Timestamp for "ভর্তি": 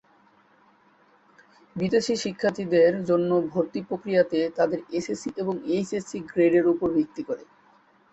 3.51-3.79